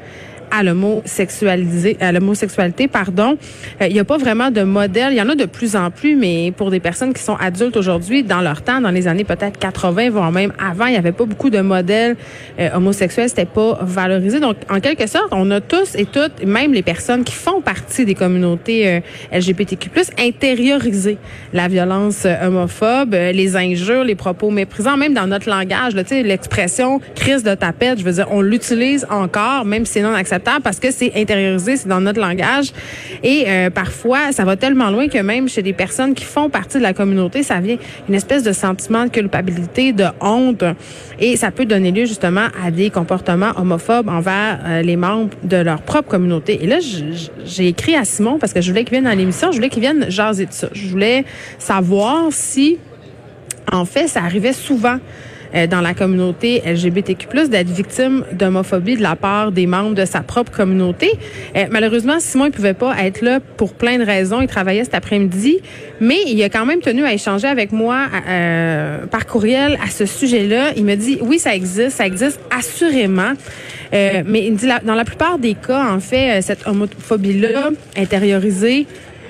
à 0.50 0.62
l'homosexualité, 0.62 1.96
à 2.00 2.12
l'homosexualité, 2.12 2.88
pardon. 2.88 3.36
Euh, 3.80 3.86
il 3.86 3.92
n'y 3.92 4.00
a 4.00 4.04
pas 4.04 4.16
vraiment 4.16 4.50
de 4.50 4.62
modèle. 4.62 5.12
Il 5.12 5.16
y 5.16 5.22
en 5.22 5.28
a 5.28 5.34
de 5.34 5.44
plus 5.44 5.76
en 5.76 5.90
plus, 5.90 6.16
mais 6.16 6.52
pour 6.56 6.70
des 6.70 6.80
personnes 6.80 7.12
qui 7.12 7.22
sont 7.22 7.36
adultes 7.36 7.76
aujourd'hui, 7.76 8.22
dans 8.22 8.40
leur 8.40 8.62
temps, 8.62 8.80
dans 8.80 8.90
les 8.90 9.06
années 9.06 9.24
peut-être 9.24 9.58
80, 9.58 10.10
voire 10.10 10.32
même 10.32 10.52
avant, 10.58 10.86
il 10.86 10.92
n'y 10.92 10.98
avait 10.98 11.12
pas 11.12 11.24
beaucoup 11.24 11.50
de 11.50 11.60
modèles 11.60 12.16
euh, 12.58 12.70
homosexuels. 12.74 13.28
C'était 13.28 13.44
pas 13.44 13.78
valorisé. 13.82 14.40
Donc, 14.40 14.56
en 14.70 14.80
quelque 14.80 15.06
sorte, 15.06 15.28
on 15.32 15.50
a 15.50 15.60
tous 15.60 15.94
et 15.94 16.06
toutes, 16.06 16.44
même 16.44 16.72
les 16.72 16.82
personnes 16.82 17.24
qui 17.24 17.34
font 17.34 17.60
partie 17.60 18.04
des 18.04 18.14
communautés 18.14 18.88
euh, 18.88 19.38
LGBTQ+, 19.38 19.90
intériorisé 20.18 21.18
la 21.52 21.68
violence 21.68 22.26
homophobe, 22.42 23.12
les 23.12 23.56
injures, 23.56 24.04
les 24.04 24.14
propos 24.14 24.50
méprisants, 24.50 24.96
même 24.96 25.14
dans 25.14 25.26
notre 25.26 25.48
langage. 25.48 25.94
Sais, 26.06 26.22
l'expression 26.22 27.00
crise 27.14 27.42
de 27.42 27.54
tapette, 27.54 27.98
je 27.98 28.04
veux 28.04 28.12
dire, 28.12 28.28
on 28.30 28.40
l'utilise 28.40 29.06
encore, 29.10 29.64
même 29.64 29.84
si 29.84 29.94
c'est 29.94 30.02
non 30.02 30.14
acceptable 30.14 30.37
parce 30.38 30.78
que 30.78 30.90
c'est 30.90 31.12
intériorisé, 31.16 31.76
c'est 31.76 31.88
dans 31.88 32.00
notre 32.00 32.20
langage. 32.20 32.72
Et 33.22 33.44
euh, 33.46 33.70
parfois, 33.70 34.32
ça 34.32 34.44
va 34.44 34.56
tellement 34.56 34.90
loin 34.90 35.08
que 35.08 35.18
même 35.18 35.48
chez 35.48 35.62
des 35.62 35.72
personnes 35.72 36.14
qui 36.14 36.24
font 36.24 36.48
partie 36.48 36.78
de 36.78 36.82
la 36.82 36.92
communauté, 36.92 37.42
ça 37.42 37.60
vient 37.60 37.76
une 38.08 38.14
espèce 38.14 38.42
de 38.42 38.52
sentiment 38.52 39.04
de 39.04 39.10
culpabilité, 39.10 39.92
de 39.92 40.06
honte. 40.20 40.64
Et 41.20 41.36
ça 41.36 41.50
peut 41.50 41.64
donner 41.64 41.90
lieu 41.90 42.04
justement 42.04 42.48
à 42.64 42.70
des 42.70 42.90
comportements 42.90 43.52
homophobes 43.56 44.08
envers 44.08 44.60
euh, 44.64 44.82
les 44.82 44.96
membres 44.96 45.30
de 45.42 45.56
leur 45.56 45.82
propre 45.82 46.08
communauté. 46.08 46.62
Et 46.62 46.66
là, 46.66 46.78
j'ai 47.44 47.68
écrit 47.68 47.96
à 47.96 48.04
Simon 48.04 48.38
parce 48.38 48.52
que 48.52 48.60
je 48.60 48.70
voulais 48.70 48.84
qu'il 48.84 48.92
vienne 48.92 49.04
dans 49.04 49.18
l'émission, 49.18 49.50
je 49.50 49.56
voulais 49.56 49.68
qu'il 49.68 49.82
vienne 49.82 50.06
jaser 50.08 50.46
de 50.46 50.52
ça. 50.52 50.68
Je 50.72 50.88
voulais 50.88 51.24
savoir 51.58 52.26
si, 52.30 52.78
en 53.70 53.84
fait, 53.84 54.08
ça 54.08 54.20
arrivait 54.20 54.52
souvent 54.52 54.98
dans 55.70 55.80
la 55.80 55.94
communauté 55.94 56.62
LGBTQ+, 56.64 57.48
d'être 57.48 57.68
victime 57.68 58.24
d'homophobie 58.32 58.96
de 58.96 59.02
la 59.02 59.16
part 59.16 59.52
des 59.52 59.66
membres 59.66 59.94
de 59.94 60.04
sa 60.04 60.20
propre 60.20 60.52
communauté. 60.52 61.12
Euh, 61.56 61.66
malheureusement, 61.70 62.20
Simon 62.20 62.46
ne 62.46 62.50
pouvait 62.50 62.74
pas 62.74 62.94
être 63.04 63.22
là 63.22 63.40
pour 63.56 63.72
plein 63.72 63.98
de 63.98 64.04
raisons. 64.04 64.40
Il 64.40 64.48
travaillait 64.48 64.84
cet 64.84 64.94
après-midi, 64.94 65.58
mais 66.00 66.18
il 66.26 66.42
a 66.42 66.48
quand 66.48 66.66
même 66.66 66.80
tenu 66.80 67.04
à 67.04 67.12
échanger 67.12 67.46
avec 67.46 67.72
moi 67.72 68.06
euh, 68.28 69.06
par 69.06 69.26
courriel 69.26 69.78
à 69.84 69.90
ce 69.90 70.06
sujet-là. 70.06 70.72
Il 70.76 70.84
me 70.84 70.94
dit, 70.94 71.18
oui, 71.20 71.38
ça 71.38 71.54
existe, 71.54 71.90
ça 71.90 72.06
existe 72.06 72.40
assurément. 72.50 73.32
mais 73.92 74.46
il 74.46 74.54
dit, 74.54 74.68
dans 74.84 74.94
la 74.94 75.04
plupart 75.04 75.38
des 75.38 75.54
cas, 75.54 75.92
en 75.92 76.00
fait, 76.00 76.42
cette 76.42 76.66
homophobie-là 76.66 77.70
intériorisée, 77.96 78.86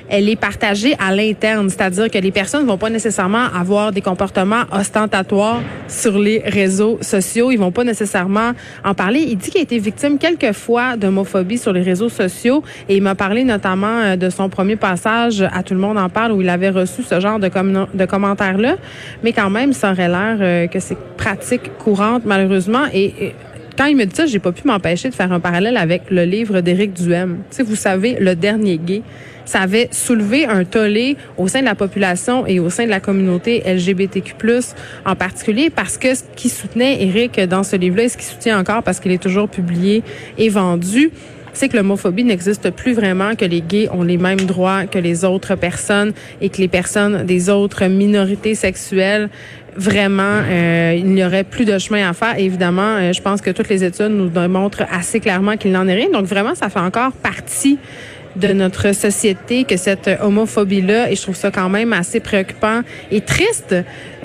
elle 0.09 0.29
est 0.29 0.37
partagée 0.37 0.95
à 0.99 1.15
l'interne, 1.15 1.69
c'est-à-dire 1.69 2.11
que 2.11 2.19
les 2.19 2.31
personnes 2.31 2.67
vont 2.67 2.79
pas 2.79 2.91
nécessairement 2.91 3.47
avoir 3.55 3.93
des 3.93 4.01
comportements 4.01 4.65
ostentatoires 4.73 5.61
sur 5.87 6.19
les 6.19 6.39
réseaux 6.45 6.99
sociaux, 7.01 7.51
ils 7.51 7.59
vont 7.59 7.73
pas 7.73 7.85
nécessairement 7.85 8.53
en 8.85 8.95
parler. 8.95 9.21
Il 9.21 9.37
dit 9.37 9.51
qu'il 9.51 9.61
a 9.61 9.63
été 9.63 9.79
victime 9.79 10.19
quelques 10.19 10.53
fois 10.53 10.97
d'homophobie 10.97 11.59
sur 11.59 11.73
les 11.73 11.83
réseaux 11.83 12.09
sociaux 12.09 12.63
et 12.89 12.97
il 12.97 13.03
m'a 13.03 13.15
parlé 13.15 13.45
notamment 13.45 14.01
euh, 14.01 14.17
de 14.17 14.31
son 14.31 14.49
premier 14.49 14.77
passage 14.77 15.43
à 15.53 15.63
Tout 15.63 15.75
le 15.75 15.81
monde 15.81 15.99
en 15.99 16.09
parle 16.09 16.33
où 16.33 16.41
il 16.41 16.49
avait 16.49 16.71
reçu 16.71 17.03
ce 17.03 17.21
genre 17.21 17.39
de, 17.39 17.49
commentaires-là, 18.07 18.77
mais 19.23 19.33
quand 19.33 19.51
même, 19.51 19.73
ça 19.73 19.93
aurait 19.93 20.09
l'air 20.09 20.39
euh, 20.41 20.67
que 20.67 20.81
c'est 20.81 20.97
pratique 21.17 21.77
courante 21.79 22.23
malheureusement. 22.25 22.85
Et, 22.93 23.35
quand 23.77 23.87
il 23.87 23.97
me 23.97 24.05
dit 24.07 24.15
ça, 24.15 24.27
j'ai 24.27 24.41
pas 24.41 24.51
pu 24.51 24.67
m'empêcher 24.67 25.09
de 25.09 25.15
faire 25.15 25.33
un 25.33 25.39
parallèle 25.39 25.77
avec 25.77 26.11
le 26.11 26.25
livre 26.25 26.61
d'Éric 26.61 26.95
Duhem. 26.95 27.39
Tu 27.49 27.59
sais, 27.59 27.63
vous 27.63 27.77
savez, 27.77 28.17
Le 28.19 28.35
dernier 28.35 28.77
gay 28.77 29.03
ça 29.49 29.61
avait 29.61 29.89
soulevé 29.93 30.45
un 30.45 30.65
tollé 30.65 31.17
au 31.39 31.49
sein 31.49 31.61
de 31.61 31.65
la 31.65 31.75
population 31.75 32.47
et 32.47 32.61
au 32.61 32.69
sein 32.69 32.85
de 32.85 32.91
la 32.91 33.01
communauté 33.01 33.63
LGBTQ+, 33.67 34.35
en 35.07 35.17
particulier 35.17 35.71
parce 35.71 35.97
que 35.97 36.15
ce 36.15 36.23
qui 36.37 36.51
soutenait 36.51 37.03
Eric 37.03 37.41
dans 37.41 37.63
ce 37.63 37.75
livre-là 37.75 38.05
et 38.05 38.09
ce 38.11 38.19
qui 38.19 38.27
soutient 38.27 38.61
encore 38.61 38.83
parce 38.83 39.01
qu'il 39.01 39.11
est 39.11 39.23
toujours 39.23 39.49
publié 39.49 40.03
et 40.37 40.51
vendu, 40.51 41.11
c'est 41.55 41.71
que 41.71 41.79
l'homophobie 41.79 42.25
n'existe 42.25 42.71
plus 42.71 42.93
vraiment, 42.93 43.35
que 43.37 43.47
les 43.47 43.63
gays 43.63 43.89
ont 43.91 44.03
les 44.03 44.19
mêmes 44.19 44.43
droits 44.43 44.85
que 44.85 44.99
les 44.99 45.25
autres 45.25 45.55
personnes 45.55 46.13
et 46.43 46.51
que 46.51 46.59
les 46.59 46.69
personnes 46.69 47.25
des 47.25 47.49
autres 47.49 47.87
minorités 47.87 48.55
sexuelles 48.55 49.31
vraiment, 49.79 50.43
euh, 50.51 50.95
il 50.99 51.07
n'y 51.07 51.25
aurait 51.25 51.45
plus 51.45 51.65
de 51.65 51.79
chemin 51.79 52.09
à 52.09 52.13
faire. 52.13 52.39
évidemment, 52.39 52.97
euh, 52.97 53.13
je 53.13 53.23
pense 53.23 53.41
que 53.41 53.51
toutes 53.51 53.69
les 53.69 53.85
études 53.85 54.11
nous 54.11 54.29
démontrent 54.29 54.83
assez 54.91 55.21
clairement 55.21 55.57
qu'il 55.57 55.71
n'en 55.71 55.87
est 55.87 55.95
rien. 55.95 56.11
Donc 56.11 56.27
vraiment, 56.27 56.55
ça 56.55 56.69
fait 56.69 56.81
encore 56.81 57.13
partie 57.13 57.79
de 58.37 58.49
notre 58.49 58.95
société 58.95 59.65
que 59.65 59.77
cette 59.77 60.11
homophobie-là, 60.21 61.11
et 61.11 61.17
je 61.17 61.23
trouve 61.23 61.37
ça 61.37 61.51
quand 61.51 61.69
même 61.69 61.93
assez 61.93 62.21
préoccupant 62.21 62.83
et 63.11 63.21
triste 63.21 63.75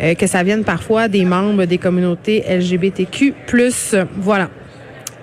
euh, 0.01 0.13
que 0.13 0.27
ça 0.27 0.43
vienne 0.43 0.63
parfois 0.63 1.07
des 1.07 1.25
membres 1.25 1.65
des 1.65 1.77
communautés 1.77 2.43
LGBTQ+. 2.49 3.33
Voilà. 4.17 4.49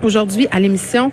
Aujourd'hui, 0.03 0.49
à 0.51 0.61
l'émission, 0.61 1.13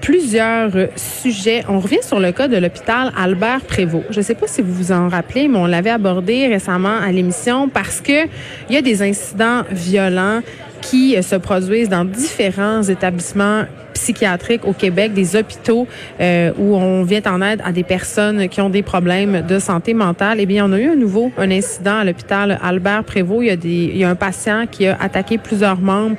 plusieurs 0.00 0.70
sujets. 0.96 1.62
On 1.68 1.78
revient 1.78 2.02
sur 2.02 2.20
le 2.20 2.32
cas 2.32 2.48
de 2.48 2.56
l'hôpital 2.56 3.12
Albert 3.16 3.62
Prévost. 3.62 4.06
Je 4.10 4.18
ne 4.18 4.24
sais 4.24 4.34
pas 4.34 4.46
si 4.46 4.62
vous 4.62 4.72
vous 4.72 4.92
en 4.92 5.08
rappelez, 5.08 5.48
mais 5.48 5.58
on 5.58 5.66
l'avait 5.66 5.90
abordé 5.90 6.46
récemment 6.46 6.96
à 6.96 7.10
l'émission 7.12 7.68
parce 7.68 8.00
que 8.00 8.26
il 8.68 8.74
y 8.74 8.76
a 8.76 8.82
des 8.82 9.02
incidents 9.02 9.62
violents 9.70 10.40
qui 10.90 11.22
se 11.22 11.36
produisent 11.36 11.88
dans 11.88 12.04
différents 12.04 12.82
établissements 12.82 13.62
psychiatriques 13.94 14.64
au 14.64 14.72
Québec, 14.72 15.12
des 15.12 15.36
hôpitaux 15.36 15.86
euh, 16.20 16.50
où 16.58 16.74
on 16.74 17.04
vient 17.04 17.22
en 17.26 17.40
aide 17.42 17.60
à 17.64 17.70
des 17.70 17.84
personnes 17.84 18.48
qui 18.48 18.60
ont 18.60 18.70
des 18.70 18.82
problèmes 18.82 19.42
de 19.46 19.58
santé 19.60 19.94
mentale. 19.94 20.38
Eh 20.40 20.46
bien, 20.46 20.66
on 20.68 20.72
a 20.72 20.80
eu 20.80 20.88
un 20.88 20.96
nouveau 20.96 21.30
un 21.38 21.50
incident 21.52 21.98
à 21.98 22.04
l'hôpital 22.04 22.58
Albert 22.60 23.04
Prévost. 23.04 23.42
Il 23.42 23.46
y 23.46 23.50
a 23.50 23.54
il 23.54 23.96
y 23.98 24.04
a 24.04 24.10
un 24.10 24.16
patient 24.16 24.64
qui 24.68 24.88
a 24.88 24.96
attaqué 25.00 25.38
plusieurs 25.38 25.80
membres 25.80 26.16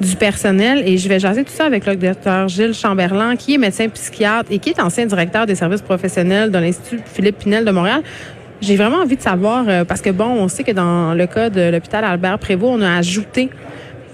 du 0.00 0.16
personnel 0.16 0.82
et 0.84 0.98
je 0.98 1.08
vais 1.08 1.20
jaser 1.20 1.44
tout 1.44 1.52
ça 1.52 1.66
avec 1.66 1.86
le 1.86 1.94
docteur 1.94 2.48
Gilles 2.48 2.74
Chamberlain 2.74 3.36
qui 3.36 3.54
est 3.54 3.58
médecin 3.58 3.88
psychiatre 3.88 4.50
et 4.50 4.58
qui 4.58 4.70
est 4.70 4.80
ancien 4.80 5.06
directeur 5.06 5.46
des 5.46 5.54
services 5.54 5.82
professionnels 5.82 6.50
de 6.50 6.58
l'Institut 6.58 7.00
Philippe 7.04 7.38
Pinel 7.38 7.64
de 7.64 7.70
Montréal. 7.70 8.02
J'ai 8.60 8.76
vraiment 8.76 8.98
envie 8.98 9.16
de 9.16 9.22
savoir 9.22 9.64
euh, 9.68 9.84
parce 9.84 10.00
que 10.00 10.10
bon, 10.10 10.26
on 10.26 10.48
sait 10.48 10.64
que 10.64 10.72
dans 10.72 11.14
le 11.14 11.26
cas 11.26 11.50
de 11.50 11.70
l'hôpital 11.70 12.04
Albert 12.04 12.40
Prévost, 12.40 12.74
on 12.78 12.82
a 12.82 12.96
ajouté 12.96 13.50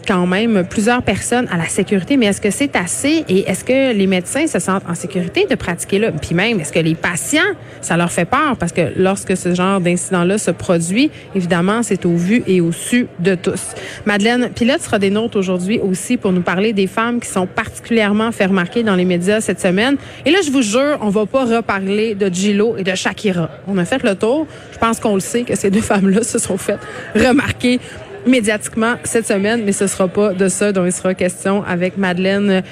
quand 0.06 0.26
même 0.26 0.64
plusieurs 0.68 1.02
personnes 1.02 1.48
à 1.50 1.56
la 1.56 1.66
sécurité, 1.66 2.16
mais 2.16 2.26
est-ce 2.26 2.40
que 2.40 2.50
c'est 2.50 2.76
assez? 2.76 3.24
Et 3.28 3.48
est-ce 3.48 3.64
que 3.64 3.92
les 3.92 4.06
médecins 4.06 4.46
se 4.46 4.58
sentent 4.58 4.84
en 4.88 4.94
sécurité 4.94 5.46
de 5.48 5.54
pratiquer 5.54 5.98
là? 5.98 6.12
Puis 6.12 6.34
même, 6.34 6.60
est-ce 6.60 6.72
que 6.72 6.78
les 6.78 6.94
patients, 6.94 7.40
ça 7.80 7.96
leur 7.96 8.10
fait 8.10 8.24
peur? 8.24 8.56
Parce 8.58 8.72
que 8.72 8.92
lorsque 8.96 9.36
ce 9.36 9.54
genre 9.54 9.80
d'incident-là 9.80 10.38
se 10.38 10.50
produit, 10.50 11.10
évidemment, 11.34 11.82
c'est 11.82 12.06
au 12.06 12.16
vu 12.16 12.42
et 12.46 12.60
au 12.60 12.72
su 12.72 13.06
de 13.18 13.34
tous. 13.34 13.74
Madeleine 14.06 14.50
Pilote 14.54 14.80
sera 14.80 14.98
des 14.98 15.10
nôtres 15.10 15.38
aujourd'hui 15.38 15.78
aussi 15.80 16.16
pour 16.16 16.32
nous 16.32 16.42
parler 16.42 16.72
des 16.72 16.86
femmes 16.86 17.20
qui 17.20 17.28
sont 17.28 17.46
particulièrement 17.46 18.32
fait 18.32 18.46
remarquer 18.46 18.82
dans 18.82 18.96
les 18.96 19.04
médias 19.04 19.40
cette 19.40 19.60
semaine. 19.60 19.96
Et 20.24 20.30
là, 20.30 20.38
je 20.44 20.50
vous 20.50 20.62
jure, 20.62 20.98
on 21.00 21.08
va 21.08 21.26
pas 21.26 21.44
reparler 21.44 22.14
de 22.14 22.28
Gillo 22.32 22.76
et 22.76 22.82
de 22.82 22.94
Shakira. 22.94 23.50
On 23.66 23.78
a 23.78 23.84
fait 23.84 24.02
le 24.02 24.14
tour. 24.14 24.46
Je 24.72 24.78
pense 24.78 25.00
qu'on 25.00 25.14
le 25.14 25.20
sait 25.20 25.42
que 25.42 25.56
ces 25.56 25.70
deux 25.70 25.80
femmes-là 25.80 26.22
se 26.22 26.38
sont 26.38 26.56
faites 26.56 26.80
remarquer 27.14 27.80
médiatiquement 28.26 28.94
cette 29.04 29.26
semaine, 29.26 29.62
mais 29.64 29.72
ce 29.72 29.86
sera 29.86 30.08
pas 30.08 30.32
de 30.32 30.48
ça 30.48 30.72
dont 30.72 30.84
il 30.84 30.92
sera 30.92 31.14
question 31.14 31.62
avec 31.64 31.96
Madeleine 31.96 32.62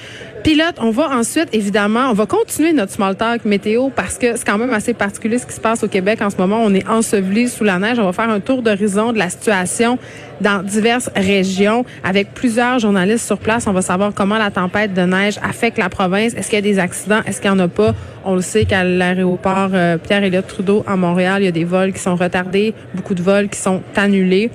Pilote. 0.43 0.77
On 0.79 0.91
va 0.91 1.11
ensuite, 1.11 1.49
évidemment, 1.53 2.11
on 2.11 2.15
va 2.15 2.27
continuer 2.27 2.73
notre 2.73 2.93
small 2.93 3.17
talk 3.17 3.45
météo 3.45 3.91
parce 3.91 4.19
que 4.19 4.37
c'est 4.37 4.45
quand 4.45 4.59
même 4.59 4.73
assez 4.73 4.95
particulier 4.95 5.39
ce 5.39 5.47
qui 5.47 5.55
se 5.55 5.61
passe 5.61 5.85
au 5.85 5.89
Québec 5.89 6.21
en 6.21 6.31
ce 6.31 6.37
moment. 6.37 6.63
On 6.63 6.75
est 6.75 6.89
enseveli 6.89 7.49
sous 7.49 7.65
la 7.65 7.79
neige. 7.79 7.99
On 7.99 8.05
va 8.05 8.13
faire 8.13 8.29
un 8.29 8.41
tour 8.41 8.63
d'horizon 8.63 9.13
de 9.13 9.19
la 9.19 9.31
situation 9.31 9.99
dans 10.41 10.63
diverses 10.63 11.11
régions 11.15 11.85
avec 12.03 12.35
plusieurs 12.35 12.79
journalistes 12.79 13.27
sur 13.27 13.39
place. 13.39 13.67
On 13.67 13.73
va 13.73 13.83
savoir 13.83 14.13
comment 14.15 14.39
la 14.39 14.51
tempête 14.51 14.95
de 14.95 15.03
neige 15.03 15.39
affecte 15.43 15.79
la 15.79 15.89
province. 15.89 16.35
Est-ce 16.35 16.49
qu'il 16.49 16.57
y 16.57 16.59
a 16.59 16.63
des 16.63 16.79
accidents? 16.79 17.21
Est-ce 17.27 17.41
qu'il 17.41 17.51
n'y 17.51 17.57
en 17.57 17.65
a 17.65 17.69
pas? 17.69 17.95
On 18.25 18.35
le 18.35 18.41
sait 18.41 18.65
qu'à 18.65 18.85
l'aéroport 18.85 19.71
euh, 19.75 19.99
Pierre-Éliott 19.99 20.47
Trudeau 20.47 20.85
à 20.87 20.97
Montréal, 20.97 21.43
il 21.43 21.47
y 21.47 21.49
a 21.49 21.53
des 21.53 21.65
vols 21.65 21.93
qui 21.93 21.99
sont 21.99 22.17
retardés, 22.17 22.75
beaucoup 22.95 23.15
de 23.15 23.23
vols 23.23 23.49
qui 23.49 23.59
sont 23.59 23.83
annulés. 23.97 24.51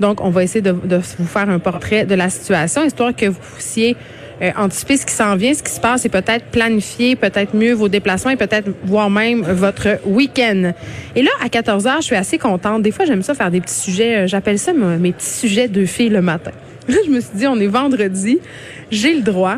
Donc, 0.00 0.20
on 0.20 0.30
va 0.30 0.42
essayer 0.42 0.60
de, 0.60 0.72
de 0.72 1.00
vous 1.18 1.26
faire 1.26 1.48
un 1.48 1.58
portrait 1.58 2.04
de 2.04 2.14
la 2.14 2.30
situation, 2.30 2.84
histoire 2.84 3.14
que 3.14 3.26
vous 3.26 3.40
puissiez 3.54 3.96
euh, 4.40 4.50
anticiper 4.56 4.96
ce 4.96 5.06
qui 5.06 5.12
s'en 5.12 5.36
vient, 5.36 5.52
ce 5.54 5.62
qui 5.62 5.72
se 5.72 5.80
passe 5.80 6.04
et 6.04 6.08
peut-être 6.08 6.46
planifier 6.46 7.16
peut-être 7.16 7.54
mieux 7.54 7.72
vos 7.72 7.88
déplacements 7.88 8.30
et 8.30 8.36
peut-être 8.36 8.70
voir 8.84 9.10
même 9.10 9.42
votre 9.42 9.98
week-end. 10.06 10.72
Et 11.14 11.22
là, 11.22 11.30
à 11.42 11.48
14 11.48 11.86
heures, 11.86 12.00
je 12.00 12.06
suis 12.06 12.16
assez 12.16 12.38
contente. 12.38 12.82
Des 12.82 12.90
fois, 12.90 13.04
j'aime 13.04 13.22
ça 13.22 13.34
faire 13.34 13.50
des 13.50 13.60
petits 13.60 13.74
sujets. 13.74 14.16
Euh, 14.16 14.26
j'appelle 14.26 14.58
ça 14.58 14.72
mes 14.72 15.12
petits 15.12 15.26
sujets 15.26 15.68
de 15.68 15.84
filles 15.84 16.08
le 16.08 16.22
matin. 16.22 16.52
Là, 16.88 16.96
je 17.04 17.10
me 17.10 17.20
suis 17.20 17.36
dit, 17.36 17.46
on 17.46 17.58
est 17.60 17.66
vendredi. 17.66 18.38
J'ai 18.90 19.14
le 19.14 19.22
droit. 19.22 19.56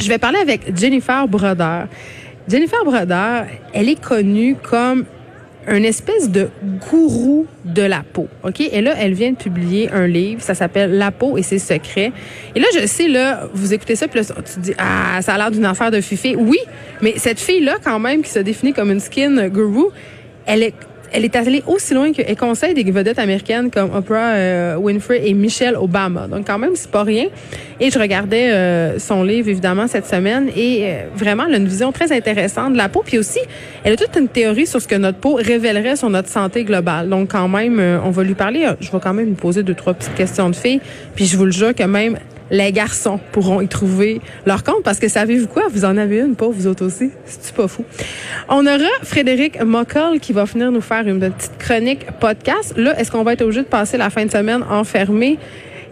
Je 0.00 0.08
vais 0.08 0.18
parler 0.18 0.38
avec 0.38 0.76
Jennifer 0.76 1.26
Broder. 1.26 1.84
Jennifer 2.48 2.84
Broder, 2.84 3.42
elle 3.72 3.88
est 3.88 4.00
connue 4.00 4.56
comme 4.62 5.04
un 5.66 5.82
espèce 5.82 6.30
de 6.30 6.48
gourou 6.90 7.46
de 7.64 7.82
la 7.82 8.02
peau. 8.02 8.28
OK? 8.44 8.60
Et 8.60 8.80
là, 8.80 8.94
elle 8.98 9.14
vient 9.14 9.32
de 9.32 9.36
publier 9.36 9.90
un 9.90 10.06
livre. 10.06 10.40
Ça 10.40 10.54
s'appelle 10.54 10.96
La 10.96 11.10
peau 11.10 11.36
et 11.36 11.42
ses 11.42 11.58
secrets. 11.58 12.12
Et 12.54 12.60
là, 12.60 12.66
je 12.74 12.86
sais, 12.86 13.08
là, 13.08 13.48
vous 13.52 13.74
écoutez 13.74 13.96
ça, 13.96 14.08
puis 14.08 14.20
là, 14.20 14.26
tu 14.26 14.60
dis, 14.60 14.74
ah, 14.78 15.20
ça 15.22 15.34
a 15.34 15.38
l'air 15.38 15.50
d'une 15.50 15.64
affaire 15.64 15.90
de 15.90 16.00
fifi. 16.00 16.36
Oui, 16.36 16.58
mais 17.02 17.14
cette 17.16 17.40
fille-là, 17.40 17.76
quand 17.82 17.98
même, 17.98 18.22
qui 18.22 18.30
se 18.30 18.38
définit 18.38 18.72
comme 18.72 18.90
une 18.90 19.00
skin 19.00 19.48
guru, 19.48 19.86
elle 20.46 20.62
est 20.62 20.74
elle 21.12 21.24
est 21.24 21.36
allée 21.36 21.62
aussi 21.66 21.94
loin 21.94 22.12
qu'elle 22.12 22.36
conseille 22.36 22.74
des 22.74 22.84
vedettes 22.90 23.18
américaines 23.18 23.70
comme 23.70 23.94
Oprah 23.94 24.34
euh, 24.34 24.76
Winfrey 24.76 25.28
et 25.28 25.34
Michelle 25.34 25.76
Obama. 25.76 26.26
Donc 26.28 26.46
quand 26.46 26.58
même, 26.58 26.74
c'est 26.74 26.90
pas 26.90 27.02
rien. 27.02 27.26
Et 27.80 27.90
je 27.90 27.98
regardais 27.98 28.50
euh, 28.52 28.98
son 28.98 29.22
livre 29.22 29.48
évidemment 29.48 29.86
cette 29.86 30.06
semaine 30.06 30.48
et 30.56 30.84
euh, 30.84 31.02
vraiment 31.14 31.44
elle 31.46 31.54
a 31.54 31.58
une 31.58 31.68
vision 31.68 31.92
très 31.92 32.12
intéressante 32.12 32.72
de 32.72 32.78
la 32.78 32.88
peau. 32.88 33.02
Puis 33.04 33.18
aussi, 33.18 33.40
elle 33.84 33.92
a 33.92 33.96
toute 33.96 34.16
une 34.16 34.28
théorie 34.28 34.66
sur 34.66 34.80
ce 34.80 34.88
que 34.88 34.96
notre 34.96 35.18
peau 35.18 35.34
révélerait 35.34 35.96
sur 35.96 36.10
notre 36.10 36.28
santé 36.28 36.64
globale. 36.64 37.08
Donc 37.08 37.30
quand 37.32 37.48
même, 37.48 37.80
on 38.04 38.10
va 38.10 38.22
lui 38.22 38.34
parler. 38.34 38.68
Je 38.80 38.90
vais 38.90 39.00
quand 39.00 39.14
même 39.14 39.26
lui 39.26 39.34
poser 39.34 39.62
deux 39.62 39.74
trois 39.74 39.94
petites 39.94 40.14
questions 40.14 40.50
de 40.50 40.56
filles. 40.56 40.80
Puis 41.14 41.26
je 41.26 41.36
vous 41.36 41.44
le 41.44 41.52
jure 41.52 41.74
que 41.74 41.84
même 41.84 42.18
les 42.50 42.72
garçons 42.72 43.18
pourront 43.32 43.60
y 43.60 43.68
trouver 43.68 44.20
leur 44.44 44.62
compte 44.62 44.82
parce 44.84 44.98
que 44.98 45.08
savez-vous 45.08 45.48
quoi? 45.48 45.64
Vous 45.70 45.84
en 45.84 45.96
avez 45.96 46.20
une, 46.20 46.36
pas 46.36 46.48
vous 46.48 46.66
autres 46.66 46.84
aussi. 46.84 47.10
C'est 47.24 47.54
pas 47.54 47.68
fou? 47.68 47.84
On 48.48 48.66
aura 48.66 48.88
Frédéric 49.02 49.62
Mockel 49.62 50.20
qui 50.20 50.32
va 50.32 50.44
venir 50.44 50.70
nous 50.70 50.80
faire 50.80 51.06
une 51.06 51.20
petite 51.20 51.58
chronique 51.58 52.06
podcast. 52.20 52.74
Là, 52.76 52.98
est-ce 52.98 53.10
qu'on 53.10 53.22
va 53.22 53.32
être 53.32 53.42
obligé 53.42 53.62
de 53.62 53.66
passer 53.66 53.96
la 53.96 54.10
fin 54.10 54.24
de 54.24 54.30
semaine 54.30 54.62
enfermé? 54.70 55.38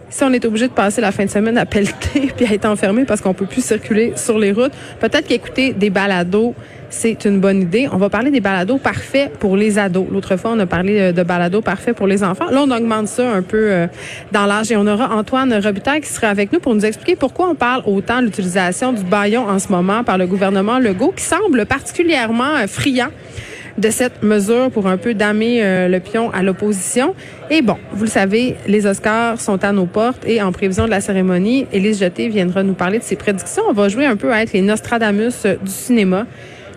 Si 0.09 0.23
on 0.23 0.31
est 0.31 0.45
obligé 0.45 0.67
de 0.67 0.73
passer 0.73 1.01
la 1.01 1.11
fin 1.11 1.25
de 1.25 1.29
semaine 1.29 1.57
à 1.57 1.65
pelleter 1.65 2.31
puis 2.37 2.45
à 2.45 2.53
être 2.53 2.65
enfermé 2.65 3.05
parce 3.05 3.21
qu'on 3.21 3.33
peut 3.33 3.47
plus 3.47 3.65
circuler 3.65 4.13
sur 4.15 4.39
les 4.39 4.51
routes, 4.51 4.73
peut-être 4.99 5.27
qu'écouter 5.27 5.73
des 5.73 5.89
balados 5.89 6.53
c'est 6.95 7.25
une 7.25 7.39
bonne 7.39 7.61
idée. 7.61 7.89
On 7.91 7.97
va 7.97 8.09
parler 8.09 8.31
des 8.31 8.39
balados 8.39 8.77
parfaits 8.77 9.31
pour 9.37 9.57
les 9.57 9.77
ados. 9.77 10.05
L'autre 10.09 10.37
fois, 10.37 10.51
on 10.53 10.59
a 10.59 10.65
parlé 10.65 10.99
euh, 10.99 11.11
de 11.11 11.23
balados 11.23 11.61
parfaits 11.61 11.95
pour 11.95 12.07
les 12.07 12.23
enfants. 12.23 12.49
Là, 12.49 12.63
on 12.65 12.71
augmente 12.71 13.07
ça 13.07 13.29
un 13.29 13.41
peu 13.41 13.69
euh, 13.69 13.87
dans 14.31 14.45
l'âge 14.45 14.71
et 14.71 14.77
on 14.77 14.87
aura 14.87 15.13
Antoine 15.13 15.53
Robitaille 15.53 16.01
qui 16.01 16.09
sera 16.09 16.27
avec 16.27 16.53
nous 16.53 16.59
pour 16.59 16.73
nous 16.73 16.85
expliquer 16.85 17.17
pourquoi 17.17 17.49
on 17.49 17.55
parle 17.55 17.83
autant 17.85 18.21
de 18.21 18.27
l'utilisation 18.27 18.93
du 18.93 19.03
baillon 19.03 19.47
en 19.47 19.59
ce 19.59 19.69
moment 19.69 20.03
par 20.03 20.17
le 20.17 20.25
gouvernement 20.25 20.79
Legault 20.79 21.13
qui 21.15 21.23
semble 21.23 21.65
particulièrement 21.65 22.55
euh, 22.55 22.67
friand 22.67 23.09
de 23.77 23.89
cette 23.89 24.23
mesure 24.23 24.71
pour 24.71 24.87
un 24.87 24.95
peu 24.95 25.13
damer 25.13 25.89
le 25.89 25.99
pion 25.99 26.31
à 26.31 26.43
l'opposition. 26.43 27.13
Et 27.49 27.61
bon, 27.61 27.75
vous 27.91 28.05
le 28.05 28.09
savez, 28.09 28.55
les 28.67 28.87
Oscars 28.87 29.41
sont 29.41 29.61
à 29.65 29.73
nos 29.73 29.85
portes 29.85 30.25
et 30.25 30.41
en 30.41 30.53
prévision 30.53 30.85
de 30.85 30.91
la 30.91 31.01
cérémonie, 31.01 31.67
Élise 31.73 31.99
Jeté 31.99 32.29
viendra 32.29 32.63
nous 32.63 32.73
parler 32.73 32.99
de 32.99 33.03
ses 33.03 33.17
prédictions. 33.17 33.63
On 33.69 33.73
va 33.73 33.89
jouer 33.89 34.05
un 34.05 34.15
peu 34.15 34.31
à 34.31 34.43
être 34.43 34.53
les 34.53 34.61
Nostradamus 34.61 35.45
du 35.61 35.71
cinéma 35.71 36.25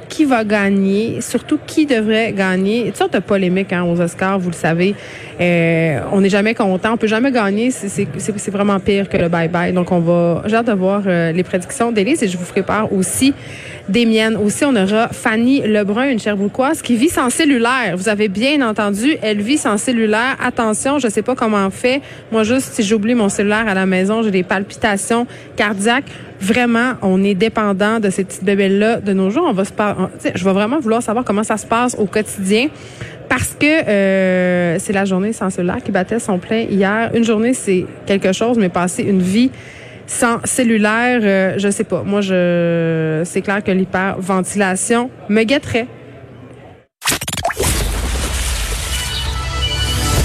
qui 0.08 0.24
va 0.24 0.44
gagner, 0.44 1.20
surtout 1.20 1.58
qui 1.66 1.86
devrait 1.86 2.32
gagner. 2.32 2.86
Toutes 2.86 2.96
sortes 2.96 3.14
de 3.14 3.18
polémiques 3.18 3.72
hein, 3.72 3.84
aux 3.84 4.00
Oscars, 4.00 4.38
vous 4.38 4.50
le 4.50 4.54
savez. 4.54 4.94
Euh, 5.40 6.00
on 6.12 6.20
n'est 6.20 6.28
jamais 6.28 6.54
content, 6.54 6.94
on 6.94 6.96
peut 6.96 7.06
jamais 7.06 7.30
gagner. 7.30 7.70
C'est 7.70 8.50
vraiment 8.50 8.80
pire 8.80 9.08
que 9.08 9.16
le 9.16 9.28
bye-bye. 9.28 9.72
Donc, 9.72 9.92
on 9.92 10.00
va, 10.00 10.42
j'ai 10.46 10.56
hâte 10.56 10.66
de 10.66 10.72
voir 10.72 11.02
euh, 11.06 11.32
les 11.32 11.42
prédictions 11.42 11.92
d'Élise 11.92 12.22
et 12.22 12.28
je 12.28 12.36
vous 12.36 12.62
part 12.62 12.92
aussi 12.92 13.34
des 13.88 14.06
miennes. 14.06 14.36
Aussi, 14.36 14.64
on 14.64 14.74
aura 14.76 15.08
Fanny 15.08 15.60
Lebrun, 15.62 16.10
une 16.10 16.18
Cherbouquoise, 16.18 16.82
qui 16.82 16.96
vit 16.96 17.08
sans 17.08 17.30
cellulaire. 17.30 17.96
Vous 17.96 18.08
avez 18.08 18.28
bien 18.28 18.66
entendu, 18.66 19.16
elle 19.22 19.40
vit 19.40 19.58
sans 19.58 19.78
cellulaire. 19.78 20.36
Attention, 20.42 20.98
je 20.98 21.08
sais 21.08 21.22
pas 21.22 21.34
comment 21.34 21.66
on 21.66 21.70
fait. 21.70 22.00
Moi, 22.32 22.42
juste, 22.42 22.74
si 22.74 22.82
j'oublie 22.82 23.14
mon 23.14 23.28
cellulaire 23.28 23.66
à 23.68 23.74
la 23.74 23.86
maison, 23.86 24.22
j'ai 24.22 24.30
des 24.30 24.42
palpitations 24.42 25.26
cardiaques. 25.56 26.10
Vraiment, 26.40 26.92
on 27.02 27.22
est 27.24 27.34
dépendant 27.34 27.98
de 27.98 28.10
ces 28.10 28.24
petites 28.24 28.44
bébelles-là 28.44 29.00
de 29.00 29.12
nos 29.12 29.30
jours. 29.30 29.46
On 29.48 29.52
va 29.52 29.64
se 29.64 29.72
je 30.34 30.44
vais 30.44 30.52
vraiment 30.52 30.78
vouloir 30.78 31.02
savoir 31.02 31.24
comment 31.24 31.42
ça 31.42 31.56
se 31.56 31.66
passe 31.66 31.96
au 31.98 32.06
quotidien 32.06 32.68
parce 33.28 33.54
que 33.58 33.66
euh, 33.66 34.78
c'est 34.78 34.92
la 34.92 35.04
journée 35.04 35.32
sans 35.32 35.50
cellulaire 35.50 35.82
qui 35.84 35.92
battait 35.92 36.18
son 36.18 36.38
plein 36.38 36.60
hier. 36.60 37.10
Une 37.14 37.24
journée, 37.24 37.54
c'est 37.54 37.86
quelque 38.06 38.32
chose, 38.32 38.58
mais 38.58 38.68
passer 38.68 39.02
une 39.02 39.20
vie 39.20 39.50
sans 40.08 40.40
cellulaire, 40.44 41.20
euh, 41.22 41.54
je 41.58 41.68
sais 41.68 41.84
pas. 41.84 42.02
Moi, 42.02 42.22
je 42.22 43.22
c'est 43.24 43.42
clair 43.42 43.62
que 43.62 43.70
l'hyperventilation 43.70 45.10
me 45.28 45.44
guetterait 45.44 45.86